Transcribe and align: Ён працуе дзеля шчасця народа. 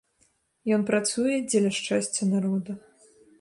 Ён 0.77 0.85
працуе 0.89 1.35
дзеля 1.51 1.71
шчасця 1.81 2.23
народа. 2.33 2.71